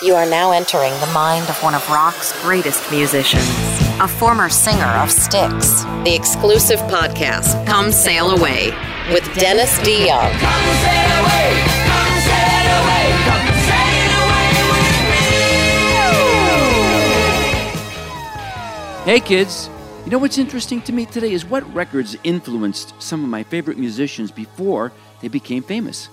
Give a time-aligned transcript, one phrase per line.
[0.00, 3.48] You are now entering the mind of one of rock's greatest musicians,
[3.98, 5.82] a former singer of Styx.
[6.04, 8.70] The exclusive podcast, Come Sail Away,
[9.10, 10.30] with Dennis DeYoung.
[10.38, 14.86] Come sail away, come sail away, come sail away with
[19.02, 19.12] me.
[19.12, 19.68] Hey kids,
[20.04, 23.78] you know what's interesting to me today is what records influenced some of my favorite
[23.78, 24.92] musicians before
[25.22, 26.08] they became famous.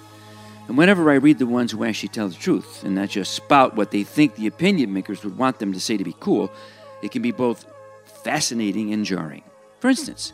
[0.67, 3.75] And whenever I read the ones who actually tell the truth and not just spout
[3.75, 6.51] what they think the opinion makers would want them to say to be cool,
[7.01, 7.65] it can be both
[8.23, 9.43] fascinating and jarring.
[9.79, 10.33] For instance,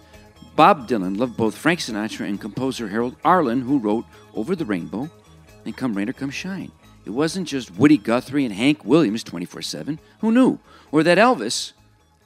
[0.55, 5.09] Bob Dylan loved both Frank Sinatra and composer Harold Arlen, who wrote Over the Rainbow
[5.65, 6.71] and Come Rain or Come Shine.
[7.05, 9.99] It wasn't just Woody Guthrie and Hank Williams 24 7.
[10.19, 10.59] Who knew?
[10.91, 11.73] Or that Elvis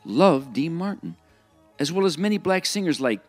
[0.03, 1.15] loved Dean Martin,
[1.79, 3.21] as well as many black singers like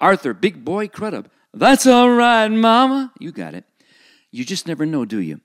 [0.00, 1.28] Arthur Big Boy Crudup.
[1.54, 3.12] That's all right, Mama.
[3.18, 3.64] You got it.
[4.32, 5.40] You just never know, do you?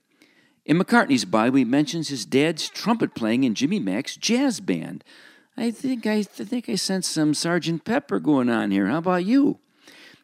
[0.64, 5.04] In McCartney's bio, he mentions his dad's trumpet playing in Jimmy Mack's jazz band.
[5.56, 8.86] I think I, I think I sense some Sergeant Pepper going on here.
[8.86, 9.60] How about you?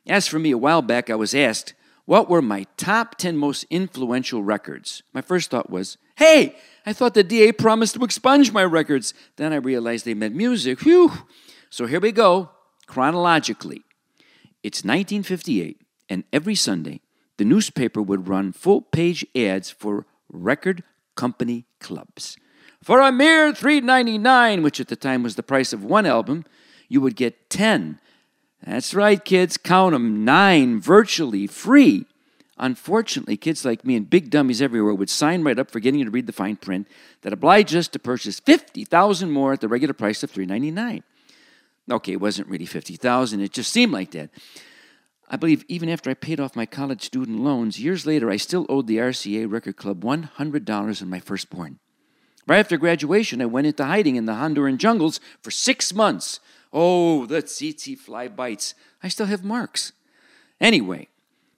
[0.06, 3.64] As for me, a while back, I was asked what were my top 10 most
[3.70, 5.02] influential records.
[5.12, 9.14] My first thought was, hey, I thought the DA promised to expunge my records.
[9.36, 10.80] Then I realized they meant music.
[10.80, 11.10] Phew.
[11.70, 12.50] So here we go,
[12.86, 13.82] chronologically.
[14.62, 17.00] It's 1958, and every Sunday,
[17.36, 20.82] the newspaper would run full page ads for record
[21.14, 22.36] company clubs.
[22.82, 26.44] For a mere $3.99, which at the time was the price of one album,
[26.88, 27.98] you would get 10.
[28.64, 32.06] That's right, kids, count 'em, nine virtually free.
[32.56, 36.26] Unfortunately, kids like me and big dummies everywhere would sign right up forgetting to read
[36.26, 36.86] the fine print
[37.22, 41.02] that obliged us to purchase 50,000 more at the regular price of $3.99.
[41.90, 44.30] Okay, it wasn't really 50,000, it just seemed like that.
[45.28, 48.66] I believe even after I paid off my college student loans, years later, I still
[48.68, 51.78] owed the RCA Record Club $100 on my firstborn.
[52.46, 56.40] Right after graduation, I went into hiding in the Honduran jungles for six months.
[56.72, 58.74] Oh, the tsetse fly bites.
[59.02, 59.92] I still have marks.
[60.60, 61.08] Anyway,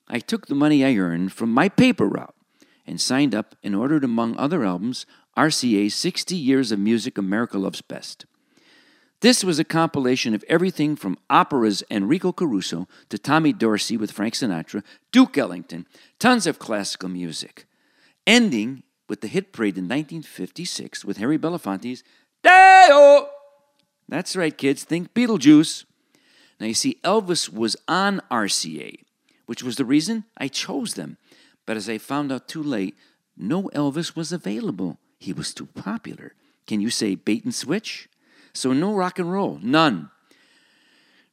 [0.08, 2.34] I took the money I earned from my paper route
[2.86, 7.82] and signed up and ordered, among other albums, RCA's 60 Years of Music America Loves
[7.82, 8.26] Best.
[9.20, 14.34] This was a compilation of everything from opera's Enrico Caruso to Tommy Dorsey with Frank
[14.34, 15.86] Sinatra, Duke Ellington,
[16.18, 17.66] tons of classical music,
[18.26, 22.02] ending with the hit parade in 1956 with Harry Belafonte's
[22.42, 23.28] Day-O!
[24.08, 25.84] That's right, kids, think Beetlejuice.
[26.60, 28.98] Now, you see, Elvis was on RCA,
[29.46, 31.16] which was the reason I chose them.
[31.64, 32.96] But as I found out too late,
[33.36, 34.98] no Elvis was available.
[35.18, 36.34] He was too popular.
[36.66, 38.08] Can you say bait and switch?
[38.56, 40.10] So no rock and roll, none.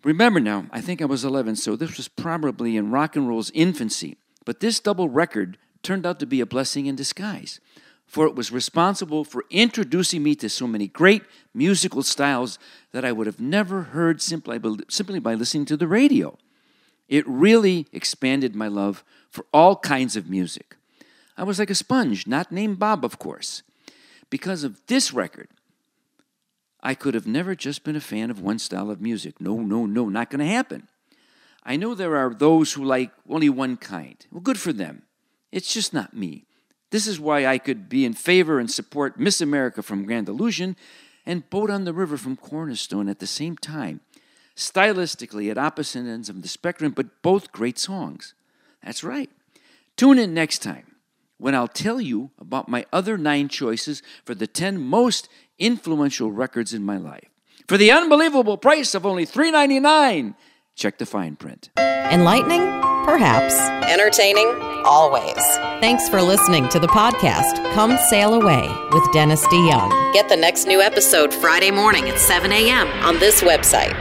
[0.04, 3.52] Remember now, I think I was 11, so this was probably in rock and roll's
[3.52, 4.18] infancy.
[4.46, 7.62] But this double record turned out to be a blessing in disguise,
[8.06, 11.24] for it was responsible for introducing me to so many great
[11.54, 12.60] musical styles
[12.92, 16.38] that I would have never heard simply by, simply by listening to the radio.
[17.08, 20.76] It really expanded my love for all kinds of music.
[21.38, 23.64] I was like a sponge, not named Bob, of course.
[24.30, 25.48] Because of this record,
[26.86, 29.40] I could have never just been a fan of one style of music.
[29.40, 30.90] No, no, no, not going to happen.
[31.64, 34.18] I know there are those who like only one kind.
[34.30, 35.04] Well, good for them.
[35.50, 36.46] It's just not me.
[36.92, 40.76] This is why I could be in favor and support Miss America from Grand Illusion
[41.26, 44.02] and Boat on the River from Cornerstone at the same time.
[44.58, 48.34] Stylistically at opposite ends of the spectrum, but both great songs.
[48.84, 49.30] That's right.
[49.96, 50.93] Tune in next time
[51.44, 55.28] when I'll tell you about my other nine choices for the 10 most
[55.60, 57.28] influential records in my life.
[57.68, 60.36] For the unbelievable price of only $3.99,
[60.74, 61.70] check the fine print.
[61.78, 62.62] Enlightening?
[63.04, 63.54] Perhaps.
[63.92, 64.48] Entertaining?
[64.86, 65.36] Always.
[65.84, 70.14] Thanks for listening to the podcast, Come Sail Away with Dennis DeYoung.
[70.14, 72.88] Get the next new episode Friday morning at 7 a.m.
[73.04, 73.94] on this website,